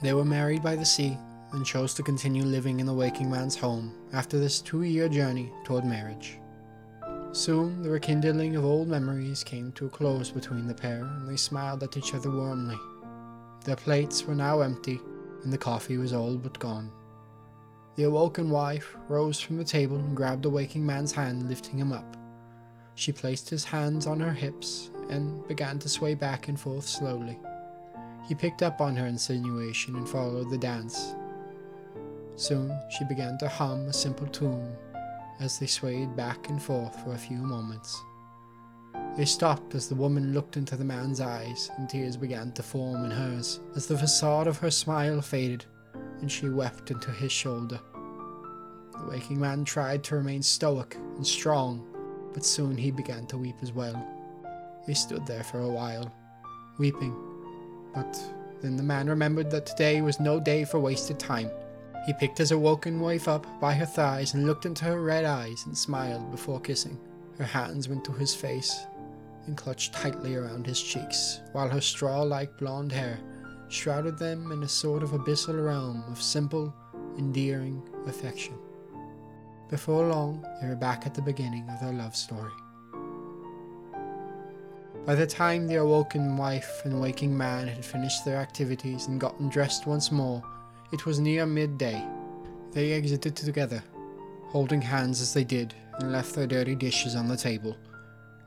They 0.02 0.14
were 0.14 0.24
married 0.24 0.62
by 0.62 0.76
the 0.76 0.84
sea 0.84 1.16
and 1.52 1.64
chose 1.64 1.94
to 1.94 2.02
continue 2.02 2.42
living 2.42 2.80
in 2.80 2.86
the 2.86 2.94
waking 2.94 3.30
man's 3.30 3.56
home 3.56 3.94
after 4.12 4.38
this 4.38 4.60
two 4.60 4.82
year 4.82 5.08
journey 5.08 5.52
toward 5.64 5.84
marriage. 5.84 6.38
Soon 7.32 7.82
the 7.82 7.90
rekindling 7.90 8.56
of 8.56 8.64
old 8.64 8.88
memories 8.88 9.44
came 9.44 9.72
to 9.72 9.86
a 9.86 9.90
close 9.90 10.30
between 10.30 10.66
the 10.66 10.74
pair, 10.74 11.04
and 11.04 11.28
they 11.28 11.36
smiled 11.36 11.82
at 11.82 11.96
each 11.96 12.14
other 12.14 12.30
warmly. 12.30 12.78
Their 13.64 13.76
plates 13.76 14.24
were 14.24 14.34
now 14.34 14.60
empty, 14.60 14.98
and 15.44 15.52
the 15.52 15.58
coffee 15.58 15.98
was 15.98 16.12
all 16.12 16.36
but 16.36 16.58
gone. 16.58 16.90
The 17.98 18.04
awoken 18.04 18.48
wife 18.48 18.96
rose 19.08 19.40
from 19.40 19.56
the 19.56 19.64
table 19.64 19.96
and 19.96 20.16
grabbed 20.16 20.44
the 20.44 20.50
waking 20.50 20.86
man's 20.86 21.10
hand, 21.10 21.48
lifting 21.48 21.80
him 21.80 21.92
up. 21.92 22.16
She 22.94 23.10
placed 23.10 23.50
his 23.50 23.64
hands 23.64 24.06
on 24.06 24.20
her 24.20 24.30
hips 24.30 24.92
and 25.10 25.44
began 25.48 25.80
to 25.80 25.88
sway 25.88 26.14
back 26.14 26.46
and 26.46 26.60
forth 26.60 26.86
slowly. 26.86 27.40
He 28.28 28.36
picked 28.36 28.62
up 28.62 28.80
on 28.80 28.94
her 28.94 29.08
insinuation 29.08 29.96
and 29.96 30.08
followed 30.08 30.48
the 30.48 30.58
dance. 30.58 31.16
Soon 32.36 32.70
she 32.88 33.02
began 33.02 33.36
to 33.38 33.48
hum 33.48 33.88
a 33.88 33.92
simple 33.92 34.28
tune 34.28 34.76
as 35.40 35.58
they 35.58 35.66
swayed 35.66 36.14
back 36.14 36.50
and 36.50 36.62
forth 36.62 37.02
for 37.02 37.14
a 37.14 37.18
few 37.18 37.38
moments. 37.38 38.00
They 39.16 39.24
stopped 39.24 39.74
as 39.74 39.88
the 39.88 39.96
woman 39.96 40.32
looked 40.32 40.56
into 40.56 40.76
the 40.76 40.84
man's 40.84 41.20
eyes, 41.20 41.68
and 41.76 41.88
tears 41.88 42.16
began 42.16 42.52
to 42.52 42.62
form 42.62 43.06
in 43.06 43.10
hers 43.10 43.58
as 43.74 43.88
the 43.88 43.98
facade 43.98 44.46
of 44.46 44.58
her 44.58 44.70
smile 44.70 45.20
faded 45.20 45.66
and 46.20 46.30
she 46.30 46.48
wept 46.48 46.90
into 46.90 47.10
his 47.10 47.32
shoulder. 47.32 47.80
The 48.98 49.10
waking 49.10 49.38
man 49.38 49.64
tried 49.64 50.02
to 50.04 50.16
remain 50.16 50.42
stoic 50.42 50.96
and 51.16 51.26
strong, 51.26 51.86
but 52.32 52.44
soon 52.44 52.76
he 52.76 52.90
began 52.90 53.26
to 53.26 53.38
weep 53.38 53.56
as 53.62 53.72
well. 53.72 54.06
They 54.86 54.94
stood 54.94 55.26
there 55.26 55.44
for 55.44 55.60
a 55.60 55.68
while, 55.68 56.12
weeping, 56.78 57.14
but 57.94 58.18
then 58.60 58.76
the 58.76 58.82
man 58.82 59.08
remembered 59.08 59.50
that 59.50 59.66
today 59.66 60.00
was 60.02 60.18
no 60.18 60.40
day 60.40 60.64
for 60.64 60.80
wasted 60.80 61.18
time. 61.18 61.50
He 62.06 62.12
picked 62.12 62.38
his 62.38 62.52
awoken 62.52 63.00
wife 63.00 63.28
up 63.28 63.46
by 63.60 63.74
her 63.74 63.86
thighs 63.86 64.34
and 64.34 64.46
looked 64.46 64.66
into 64.66 64.84
her 64.86 65.00
red 65.00 65.24
eyes 65.24 65.64
and 65.66 65.76
smiled 65.76 66.30
before 66.30 66.60
kissing. 66.60 66.98
Her 67.38 67.44
hands 67.44 67.88
went 67.88 68.04
to 68.06 68.12
his 68.12 68.34
face 68.34 68.86
and 69.46 69.56
clutched 69.56 69.94
tightly 69.94 70.34
around 70.34 70.66
his 70.66 70.82
cheeks, 70.82 71.40
while 71.52 71.68
her 71.68 71.80
straw 71.80 72.22
like 72.22 72.56
blonde 72.58 72.92
hair 72.92 73.18
shrouded 73.68 74.18
them 74.18 74.52
in 74.52 74.62
a 74.62 74.68
sort 74.68 75.02
of 75.02 75.10
abyssal 75.10 75.64
realm 75.64 76.04
of 76.08 76.20
simple, 76.22 76.74
endearing 77.16 77.82
affection. 78.06 78.54
Before 79.68 80.06
long, 80.06 80.44
they 80.60 80.68
were 80.68 80.76
back 80.76 81.06
at 81.06 81.14
the 81.14 81.22
beginning 81.22 81.68
of 81.68 81.80
their 81.80 81.92
love 81.92 82.16
story. 82.16 82.52
By 85.04 85.14
the 85.14 85.26
time 85.26 85.66
the 85.66 85.76
awoken 85.76 86.36
wife 86.36 86.82
and 86.84 87.00
waking 87.00 87.36
man 87.36 87.66
had 87.66 87.84
finished 87.84 88.24
their 88.24 88.36
activities 88.36 89.06
and 89.06 89.20
gotten 89.20 89.48
dressed 89.48 89.86
once 89.86 90.12
more, 90.12 90.42
it 90.92 91.06
was 91.06 91.18
near 91.18 91.46
midday. 91.46 92.06
They 92.72 92.92
exited 92.92 93.36
together, 93.36 93.82
holding 94.48 94.82
hands 94.82 95.20
as 95.20 95.32
they 95.32 95.44
did, 95.44 95.74
and 95.98 96.12
left 96.12 96.34
their 96.34 96.46
dirty 96.46 96.74
dishes 96.74 97.14
on 97.14 97.28
the 97.28 97.36
table. 97.36 97.76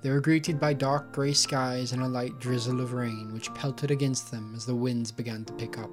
They 0.01 0.09
were 0.09 0.19
greeted 0.19 0.59
by 0.59 0.73
dark 0.73 1.11
grey 1.11 1.33
skies 1.33 1.91
and 1.91 2.01
a 2.01 2.07
light 2.07 2.39
drizzle 2.39 2.81
of 2.81 2.93
rain 2.93 3.31
which 3.33 3.53
pelted 3.53 3.91
against 3.91 4.31
them 4.31 4.53
as 4.55 4.65
the 4.65 4.75
winds 4.75 5.11
began 5.11 5.45
to 5.45 5.53
pick 5.53 5.77
up. 5.77 5.91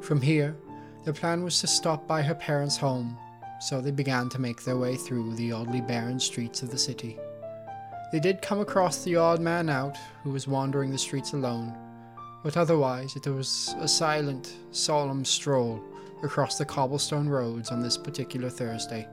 From 0.00 0.20
here, 0.20 0.56
their 1.04 1.14
plan 1.14 1.44
was 1.44 1.60
to 1.60 1.68
stop 1.68 2.08
by 2.08 2.22
her 2.22 2.34
parents' 2.34 2.76
home, 2.76 3.16
so 3.60 3.80
they 3.80 3.92
began 3.92 4.28
to 4.30 4.40
make 4.40 4.64
their 4.64 4.76
way 4.76 4.96
through 4.96 5.36
the 5.36 5.52
oddly 5.52 5.80
barren 5.80 6.18
streets 6.18 6.62
of 6.62 6.70
the 6.70 6.78
city. 6.78 7.16
They 8.10 8.18
did 8.18 8.42
come 8.42 8.58
across 8.58 9.04
the 9.04 9.16
odd 9.16 9.40
man 9.40 9.68
out, 9.68 9.96
who 10.24 10.30
was 10.30 10.48
wandering 10.48 10.90
the 10.90 10.98
streets 10.98 11.32
alone, 11.32 11.76
but 12.42 12.56
otherwise 12.56 13.14
it 13.14 13.26
was 13.28 13.72
a 13.78 13.86
silent, 13.86 14.52
solemn 14.72 15.24
stroll 15.24 15.80
across 16.24 16.58
the 16.58 16.64
cobblestone 16.64 17.28
roads 17.28 17.70
on 17.70 17.80
this 17.80 17.96
particular 17.96 18.50
Thursday. 18.50 19.06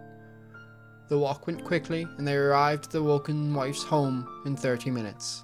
The 1.09 1.17
walk 1.17 1.47
went 1.47 1.65
quickly, 1.65 2.07
and 2.17 2.27
they 2.27 2.35
arrived 2.35 2.85
at 2.85 2.91
the 2.91 3.01
woken 3.01 3.53
wife's 3.53 3.83
home 3.83 4.27
in 4.45 4.55
30 4.55 4.91
minutes. 4.91 5.43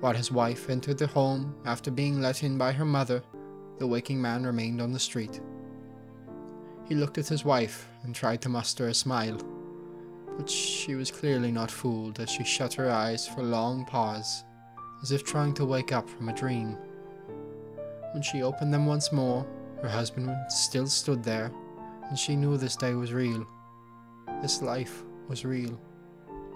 While 0.00 0.14
his 0.14 0.32
wife 0.32 0.68
entered 0.68 0.98
the 0.98 1.06
home 1.06 1.54
after 1.64 1.92
being 1.92 2.20
let 2.20 2.42
in 2.42 2.58
by 2.58 2.72
her 2.72 2.84
mother, 2.84 3.22
the 3.78 3.86
waking 3.86 4.20
man 4.20 4.44
remained 4.44 4.82
on 4.82 4.92
the 4.92 4.98
street. 4.98 5.40
He 6.88 6.96
looked 6.96 7.18
at 7.18 7.28
his 7.28 7.44
wife 7.44 7.86
and 8.02 8.14
tried 8.14 8.42
to 8.42 8.48
muster 8.48 8.88
a 8.88 8.94
smile, 8.94 9.38
but 10.36 10.50
she 10.50 10.96
was 10.96 11.12
clearly 11.12 11.52
not 11.52 11.70
fooled 11.70 12.18
as 12.18 12.28
she 12.28 12.42
shut 12.42 12.74
her 12.74 12.90
eyes 12.90 13.28
for 13.28 13.42
a 13.42 13.44
long 13.44 13.84
pause, 13.84 14.42
as 15.02 15.12
if 15.12 15.22
trying 15.22 15.54
to 15.54 15.64
wake 15.64 15.92
up 15.92 16.10
from 16.10 16.28
a 16.28 16.34
dream. 16.34 16.76
When 18.12 18.24
she 18.24 18.42
opened 18.42 18.74
them 18.74 18.86
once 18.86 19.12
more, 19.12 19.46
her 19.82 19.88
husband 19.88 20.34
still 20.48 20.88
stood 20.88 21.22
there, 21.22 21.52
and 22.08 22.18
she 22.18 22.34
knew 22.34 22.56
this 22.56 22.74
day 22.74 22.94
was 22.94 23.12
real. 23.12 23.46
This 24.42 24.62
life 24.62 25.02
was 25.28 25.44
real, 25.44 25.78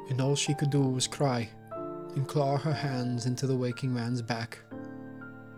and 0.08 0.20
all 0.20 0.34
she 0.34 0.54
could 0.54 0.70
do 0.70 0.80
was 0.80 1.06
cry 1.06 1.48
and 2.14 2.26
claw 2.26 2.56
her 2.56 2.72
hands 2.72 3.26
into 3.26 3.46
the 3.46 3.56
waking 3.56 3.92
man's 3.92 4.22
back. 4.22 4.58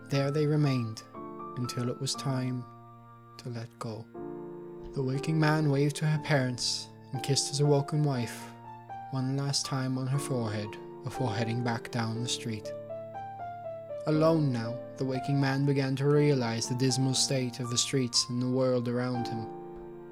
There 0.09 0.29
they 0.31 0.45
remained 0.45 1.03
until 1.57 1.89
it 1.89 2.01
was 2.01 2.13
time 2.15 2.65
to 3.37 3.49
let 3.49 3.67
go. 3.79 4.05
The 4.93 5.03
waking 5.03 5.39
man 5.39 5.69
waved 5.69 5.95
to 5.97 6.05
her 6.05 6.19
parents 6.19 6.87
and 7.13 7.23
kissed 7.23 7.49
his 7.49 7.61
awoken 7.61 8.03
wife 8.03 8.43
one 9.11 9.37
last 9.37 9.65
time 9.65 9.97
on 9.97 10.07
her 10.07 10.19
forehead 10.19 10.69
before 11.03 11.33
heading 11.33 11.63
back 11.63 11.91
down 11.91 12.21
the 12.21 12.29
street. 12.29 12.71
Alone 14.07 14.51
now, 14.51 14.75
the 14.97 15.05
waking 15.05 15.39
man 15.39 15.65
began 15.65 15.95
to 15.97 16.07
realize 16.07 16.67
the 16.67 16.75
dismal 16.75 17.13
state 17.13 17.59
of 17.59 17.69
the 17.69 17.77
streets 17.77 18.25
and 18.29 18.41
the 18.41 18.49
world 18.49 18.89
around 18.89 19.27
him. 19.27 19.45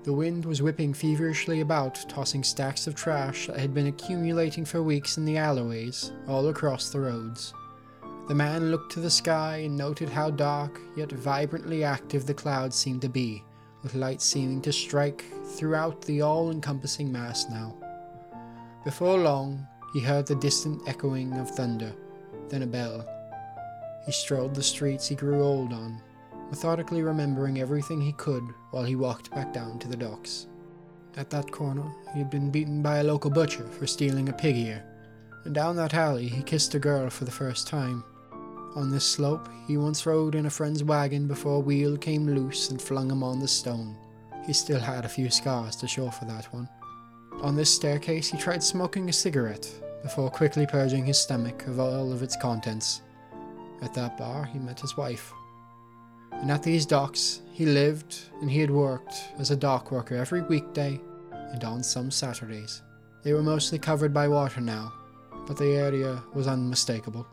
The 0.06 0.14
wind 0.14 0.46
was 0.46 0.62
whipping 0.62 0.94
feverishly 0.94 1.62
about, 1.62 2.06
tossing 2.08 2.44
stacks 2.44 2.86
of 2.86 2.94
trash 2.94 3.48
that 3.48 3.58
had 3.58 3.74
been 3.74 3.88
accumulating 3.88 4.64
for 4.64 4.84
weeks 4.84 5.18
in 5.18 5.26
the 5.26 5.38
alleyways 5.38 6.12
all 6.28 6.48
across 6.50 6.90
the 6.90 7.00
roads. 7.00 7.56
The 8.28 8.36
man 8.36 8.70
looked 8.70 8.92
to 8.92 9.00
the 9.00 9.10
sky 9.10 9.64
and 9.66 9.76
noted 9.76 10.10
how 10.10 10.30
dark 10.30 10.80
yet 10.96 11.12
vibrantly 11.12 11.84
active 11.84 12.28
the 12.28 12.36
clouds 12.36 12.76
seemed 12.76 13.02
to 13.02 13.10
be, 13.10 13.44
with 13.82 13.96
light 13.96 14.22
seeming 14.22 14.62
to 14.62 14.72
strike 14.72 15.26
throughout 15.44 16.04
the 16.04 16.22
all 16.22 16.52
encompassing 16.52 17.12
mass 17.12 17.50
now. 17.50 17.76
Before 18.84 19.18
long, 19.18 19.66
he 19.94 20.02
heard 20.02 20.28
the 20.28 20.36
distant 20.36 20.88
echoing 20.88 21.34
of 21.34 21.50
thunder, 21.50 21.92
then 22.50 22.62
a 22.62 22.68
bell. 22.68 23.04
He 24.06 24.12
strolled 24.12 24.54
the 24.54 24.62
streets 24.62 25.08
he 25.08 25.16
grew 25.16 25.42
old 25.42 25.74
on, 25.74 26.00
methodically 26.56 27.04
remembering 27.04 27.60
everything 27.60 28.00
he 28.00 28.14
could 28.14 28.42
while 28.72 28.86
he 28.86 28.96
walked 28.96 29.30
back 29.32 29.52
down 29.52 29.78
to 29.78 29.90
the 29.90 29.98
docks. 29.98 30.48
At 31.18 31.30
that 31.32 31.52
corner, 31.52 31.84
he 32.14 32.20
had 32.20 32.30
been 32.30 32.50
beaten 32.50 32.82
by 32.82 33.00
a 33.00 33.04
local 33.04 33.30
butcher 33.30 33.68
for 33.68 33.86
stealing 33.86 34.30
a 34.30 34.34
pig 34.34 34.56
ear, 34.56 34.82
and 35.44 35.54
down 35.54 35.76
that 35.76 35.94
alley 35.94 36.30
he 36.30 36.42
kissed 36.42 36.74
a 36.74 36.80
girl 36.80 37.10
for 37.10 37.26
the 37.26 37.32
first 37.32 37.68
time. 37.68 38.06
On 38.78 38.90
this 38.90 39.04
slope, 39.04 39.50
he 39.68 39.76
once 39.76 40.06
rode 40.06 40.34
in 40.34 40.46
a 40.46 40.50
friend's 40.50 40.82
wagon 40.82 41.28
before 41.28 41.58
a 41.58 41.60
wheel 41.60 41.98
came 41.98 42.26
loose 42.26 42.70
and 42.70 42.82
flung 42.82 43.12
him 43.12 43.22
on 43.22 43.42
the 43.42 43.50
stone. 43.50 43.98
He 44.46 44.54
still 44.54 44.80
had 44.80 45.04
a 45.04 45.10
few 45.10 45.30
scars 45.30 45.76
to 45.78 45.90
show 45.90 46.10
for 46.10 46.24
that 46.24 46.46
one. 46.54 46.70
On 47.42 47.58
this 47.58 47.76
staircase, 47.76 48.32
he 48.32 48.38
tried 48.38 48.64
smoking 48.64 49.10
a 49.10 49.14
cigarette 49.14 49.70
before 50.04 50.30
quickly 50.30 50.66
purging 50.66 51.06
his 51.06 51.20
stomach 51.20 51.68
of 51.68 51.82
all 51.82 52.14
of 52.14 52.24
its 52.24 52.38
contents. 52.38 53.02
At 53.82 53.94
that 53.96 54.18
bar, 54.18 54.46
he 54.46 54.58
met 54.58 54.80
his 54.80 54.96
wife, 54.96 55.34
and 56.42 56.52
at 56.52 56.64
these 56.64 56.86
docks 56.86 57.42
he 57.52 57.66
lived 57.66 58.18
and 58.42 58.52
he 58.52 58.60
had 58.60 58.72
worked 58.72 59.14
as 59.40 59.52
a 59.52 59.56
dock 59.56 59.92
worker 59.92 60.16
every 60.16 60.42
weekday 60.42 61.00
and 61.32 61.64
on 61.64 61.82
some 61.84 62.12
Saturdays. 62.12 62.82
They 63.24 63.34
were 63.34 63.42
mostly 63.44 63.80
covered 63.80 64.14
by 64.14 64.28
water 64.28 64.62
now, 64.62 64.94
but 65.48 65.58
the 65.58 65.76
area 65.76 66.22
was 66.34 66.48
unmistakable. 66.48 67.26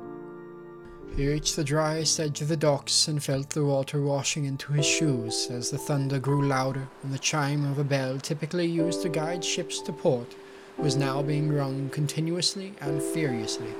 He 1.17 1.29
reached 1.29 1.57
the 1.57 1.65
driest 1.65 2.19
edge 2.21 2.41
of 2.41 2.49
the 2.49 2.57
docks 2.57 3.09
and 3.09 3.23
felt 3.23 3.51
the 3.51 3.65
water 3.65 4.01
washing 4.01 4.47
into 4.47 4.73
his 4.73 4.87
shoes 4.87 5.49
as 5.51 5.71
the 5.71 5.77
thunder 5.77 6.19
grew 6.19 6.47
louder 6.47 6.89
and 7.03 7.13
the 7.13 7.19
chime 7.19 7.71
of 7.71 7.79
a 7.79 7.85
bell 7.85 8.19
typically 8.19 8.67
used 8.67 9.03
to 9.03 9.11
guide 9.11 9.45
ships 9.45 9.81
to 9.83 9.93
port 9.93 10.35
was 10.79 10.97
now 10.97 11.21
being 11.21 11.53
rung 11.53 11.91
continuously 11.91 12.73
and 12.81 13.03
furiously. 13.03 13.75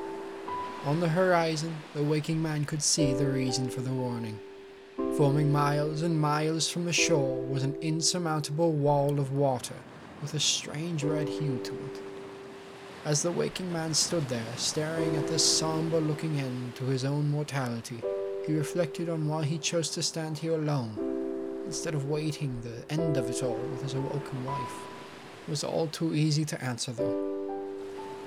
On 0.85 1.01
the 1.01 1.09
horizon, 1.09 1.75
the 1.95 2.03
waking 2.03 2.43
man 2.43 2.65
could 2.65 2.83
see 2.83 3.15
the 3.15 3.27
reason 3.27 3.71
for 3.71 3.81
the 3.81 3.93
warning. 3.93 4.39
Forming 4.97 5.51
miles 5.51 6.03
and 6.03 6.21
miles 6.21 6.69
from 6.69 6.85
the 6.85 6.93
shore 6.93 7.41
was 7.43 7.63
an 7.63 7.75
insurmountable 7.81 8.73
wall 8.73 9.19
of 9.19 9.33
water 9.33 9.75
with 10.21 10.35
a 10.35 10.41
strange 10.41 11.03
red 11.03 11.29
hue 11.29 11.59
to 11.65 11.73
it. 11.73 12.03
As 13.07 13.23
the 13.23 13.31
waking 13.31 13.73
man 13.73 13.95
stood 13.95 14.29
there, 14.29 14.55
staring 14.57 15.17
at 15.17 15.27
this 15.29 15.45
somber 15.45 15.99
looking 15.99 16.39
end 16.39 16.75
to 16.77 16.85
his 16.85 17.07
own 17.07 17.31
mortality, 17.31 18.03
he 18.47 18.55
reflected 18.55 19.09
on 19.09 19.29
why 19.29 19.45
he 19.45 19.57
chose 19.57 19.89
to 19.91 20.03
stand 20.03 20.37
here 20.37 20.55
alone, 20.55 21.63
instead 21.65 21.95
of 21.95 22.11
waiting 22.11 22.61
the 22.61 22.85
end 22.93 23.17
of 23.17 23.31
it 23.31 23.43
all 23.43 23.57
with 23.57 23.83
his 23.83 23.95
awoken 23.95 24.45
wife. 24.45 24.77
It 25.47 25.51
was 25.51 25.65
all 25.65 25.87
too 25.87 26.15
easy 26.15 26.45
to 26.45 26.63
answer, 26.63 26.93
though. 26.93 27.59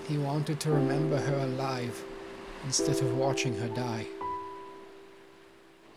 He 0.07 0.17
wanted 0.17 0.59
to 0.61 0.71
remember 0.71 1.19
her 1.19 1.37
alive, 1.37 2.03
instead 2.63 2.97
of 3.01 3.17
watching 3.17 3.55
her 3.59 3.69
die. 3.69 4.07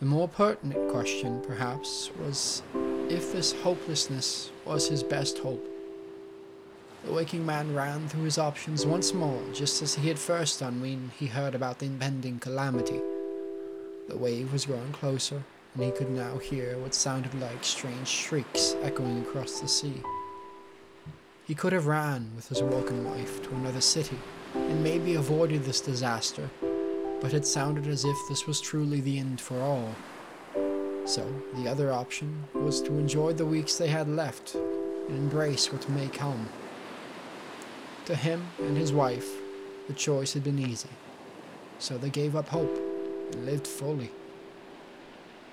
The 0.01 0.07
more 0.07 0.29
pertinent 0.29 0.93
question, 0.93 1.43
perhaps, 1.45 2.13
was 2.21 2.63
if 3.09 3.33
this 3.33 3.51
hopelessness 3.51 4.53
was 4.65 4.87
his 4.87 5.03
best 5.03 5.39
hope. 5.39 5.67
The 7.05 7.13
waking 7.13 7.45
man 7.45 7.75
ran 7.75 8.09
through 8.09 8.23
his 8.23 8.39
options 8.39 8.87
once 8.87 9.13
more, 9.13 9.43
just 9.53 9.83
as 9.83 9.97
he 9.97 10.07
had 10.07 10.19
first 10.19 10.61
done 10.61 10.81
when 10.81 11.11
he 11.19 11.27
heard 11.27 11.57
about 11.57 11.81
the 11.81 11.87
impending 11.87 12.39
calamity. 12.39 13.01
The 14.09 14.17
wave 14.17 14.53
was 14.53 14.67
growing 14.67 14.93
closer, 14.93 15.43
and 15.75 15.83
he 15.83 15.91
could 15.91 16.11
now 16.11 16.39
hear 16.39 16.79
what 16.79 16.95
sounded 16.95 17.35
like 17.35 17.65
strange 17.65 18.07
shrieks 18.07 18.77
echoing 18.83 19.23
across 19.23 19.59
the 19.59 19.67
sea. 19.67 20.01
He 21.45 21.57
could 21.57 21.73
have 21.73 21.89
ran 21.89 22.31
with 22.37 22.49
his 22.49 22.61
awoken 22.61 23.05
wife 23.05 23.43
to 23.43 23.51
another 23.57 23.81
city, 23.81 24.19
and 24.55 24.85
maybe 24.85 25.17
avoided 25.17 25.65
this 25.65 25.81
disaster 25.81 26.49
but 27.21 27.35
it 27.35 27.47
sounded 27.47 27.87
as 27.87 28.05
if 28.05 28.17
this 28.29 28.47
was 28.47 28.61
truly 28.61 29.01
the 29.01 29.19
end 29.19 29.41
for 29.41 29.61
all. 29.61 29.95
So, 31.05 31.27
the 31.55 31.69
other 31.69 31.93
option 31.93 32.45
was 32.55 32.83
to 32.83 32.99
enjoy 32.99 33.33
the 33.33 33.47
weeks 33.47 33.77
they 33.77 33.89
had 33.89 34.09
left 34.09 34.55
and 34.55 35.17
embrace 35.17 35.73
what 35.73 35.89
may 35.89 36.09
come. 36.09 36.49
To 38.05 38.15
him 38.15 38.47
and 38.59 38.77
his 38.77 38.93
wife, 38.93 39.29
the 39.87 39.95
choice 39.95 40.35
had 40.35 40.45
been 40.45 40.59
easy, 40.59 40.91
so 41.79 41.97
they 41.97 42.11
gave 42.11 42.37
up 42.37 42.49
hope 42.49 42.79
and 43.33 43.47
lived 43.47 43.67
fully. 43.67 44.11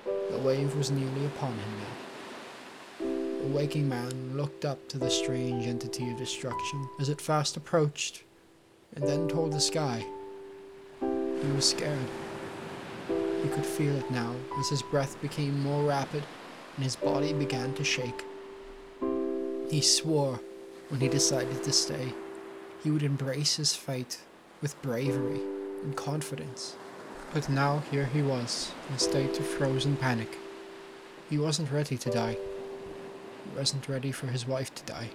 The 0.03 0.39
wave 0.39 0.75
was 0.75 0.91
nearly 0.91 1.25
upon 1.25 1.53
him 1.53 1.79
now. 1.79 3.05
The 3.41 3.55
waking 3.55 3.88
man 3.88 4.36
looked 4.36 4.65
up 4.65 4.88
to 4.89 4.98
the 4.98 5.10
strange 5.10 5.67
entity 5.67 6.10
of 6.10 6.17
destruction 6.17 6.89
as 7.00 7.10
it 7.10 7.22
fast 7.22 7.55
approached, 7.55 8.24
and 8.95 9.07
then 9.07 9.27
toward 9.27 9.53
the 9.53 9.62
sky. 9.62 10.05
He 11.46 11.52
was 11.52 11.70
scared. 11.70 12.10
He 13.44 13.50
could 13.50 13.66
feel 13.66 13.96
it 13.96 14.10
now 14.10 14.34
as 14.60 14.70
his 14.70 14.82
breath 14.82 15.22
became 15.22 15.62
more 15.62 15.84
rapid 15.84 16.24
and 16.75 16.84
his 16.84 16.96
body 16.96 17.34
began 17.34 17.74
to 17.75 17.84
shake. 17.84 18.24
He 19.70 19.82
swore 19.82 20.40
when 20.90 21.00
he 21.00 21.08
decided 21.08 21.64
to 21.64 21.72
stay, 21.72 22.14
he 22.84 22.92
would 22.92 23.04
embrace 23.04 23.56
his 23.56 23.75
fate 23.75 24.20
with 24.62 24.80
bravery 24.82 25.42
and 25.84 25.96
confidence. 25.96 26.75
But 27.34 27.50
now 27.50 27.84
here 27.92 28.06
he 28.06 28.22
was, 28.22 28.72
in 28.90 28.96
a 28.96 29.00
state 29.00 29.40
of 29.40 29.46
frozen 29.46 29.98
panic. 29.98 30.38
He 31.30 31.38
wasn't 31.38 31.72
ready 31.72 31.98
to 31.98 32.10
die. 32.10 32.38
He 33.44 33.58
wasn't 33.58 33.90
ready 33.90 34.12
for 34.12 34.28
his 34.28 34.48
wife 34.48 34.74
to 34.75 34.84
die. 34.84 35.10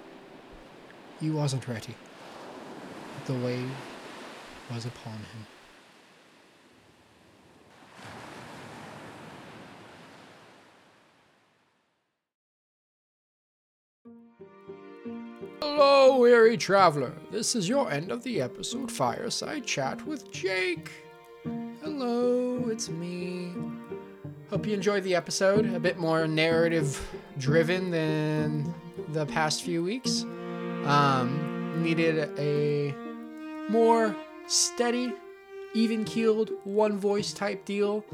He 1.20 1.30
wasn't 1.30 1.68
ready. 1.68 1.94
The 3.26 3.34
wave 3.34 3.70
was 4.72 4.84
upon 4.86 5.14
him. 5.14 5.46
Traveler. 16.56 17.12
This 17.30 17.54
is 17.54 17.68
your 17.68 17.90
end 17.90 18.10
of 18.10 18.22
the 18.22 18.40
episode 18.40 18.90
Fireside 18.90 19.64
Chat 19.64 20.06
with 20.06 20.30
Jake. 20.32 20.90
Hello, 21.82 22.68
it's 22.68 22.88
me. 22.88 23.52
Hope 24.50 24.66
you 24.66 24.74
enjoyed 24.74 25.04
the 25.04 25.14
episode. 25.14 25.72
A 25.74 25.78
bit 25.80 25.98
more 25.98 26.26
narrative 26.26 27.00
driven 27.38 27.90
than 27.90 28.74
the 29.10 29.26
past 29.26 29.62
few 29.62 29.84
weeks. 29.84 30.22
Um, 30.84 31.82
needed 31.82 32.30
a 32.38 32.94
more 33.70 34.16
steady, 34.46 35.12
even 35.74 36.04
keeled, 36.04 36.50
one 36.64 36.98
voice 36.98 37.32
type 37.32 37.64
deal 37.64 38.04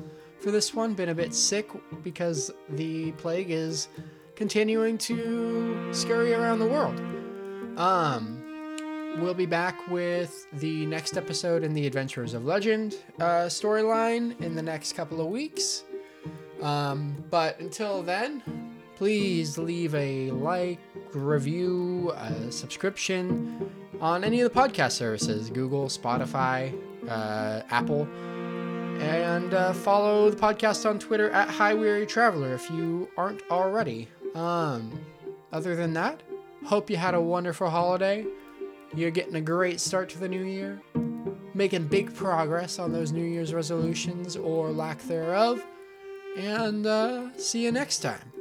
for 0.41 0.51
this 0.51 0.75
one. 0.75 0.95
Been 0.95 1.09
a 1.09 1.15
bit 1.15 1.35
sick 1.35 1.71
because 2.03 2.51
the 2.69 3.13
plague 3.13 3.51
is 3.51 3.89
continuing 4.35 4.99
to 4.99 5.93
scurry 5.93 6.35
around 6.35 6.59
the 6.59 6.67
world. 6.67 7.01
Um, 7.77 8.43
we'll 9.19 9.35
be 9.35 9.47
back 9.47 9.89
with 9.89 10.47
the 10.53 10.87
next 10.87 11.17
episode 11.17 11.63
in 11.63 11.75
the 11.75 11.87
Adventures 11.87 12.35
of 12.35 12.45
Legend 12.45 12.97
uh, 13.19 13.47
storyline 13.47 14.41
in 14.41 14.55
the 14.55 14.63
next 14.63 14.95
couple 14.95 15.21
of 15.21 15.27
weeks. 15.29 15.85
Um, 16.63 17.23
but 17.31 17.61
until 17.61 18.03
then, 18.03 18.43
please 18.97 19.59
leave 19.59 19.95
a 19.95 20.31
like, 20.31 20.81
review, 21.13 22.13
a 22.17 22.51
subscription 22.51 23.71
on 24.01 24.25
any 24.25 24.41
of 24.41 24.53
the 24.53 24.59
podcast 24.59 24.93
services 24.93 25.51
Google, 25.51 25.87
Spotify, 25.87 26.75
uh, 27.09 27.63
Apple. 27.71 28.09
And 29.01 29.53
uh, 29.53 29.75
follow 29.75 30.31
the 30.31 30.37
podcast 30.37 30.89
on 30.89 30.99
Twitter 30.99 31.31
at 31.31 31.49
High 31.49 31.75
Weary 31.75 32.07
Traveler 32.07 32.55
if 32.55 32.71
you 32.71 33.11
aren't 33.19 33.43
already. 33.51 34.09
Um, 34.35 34.99
other 35.53 35.77
than 35.77 35.93
that, 35.93 36.23
Hope 36.67 36.91
you 36.91 36.97
had 36.97 37.15
a 37.15 37.21
wonderful 37.21 37.71
holiday. 37.71 38.27
You're 38.93 39.13
getting 39.13 39.37
a 39.37 39.41
great 39.41 39.81
start 39.81 40.09
to 40.11 40.19
the 40.19 40.29
new 40.29 40.43
year, 40.43 40.83
making 41.55 41.87
big 41.87 42.13
progress 42.13 42.81
on 42.81 42.93
those 42.93 43.13
New 43.13 43.23
Year's 43.23 43.55
resolutions 43.55 44.37
or 44.37 44.73
lack 44.73 45.01
thereof. 45.03 45.65
And 46.37 46.85
uh, 46.85 47.37
see 47.39 47.63
you 47.63 47.71
next 47.71 48.01
time. 48.01 48.33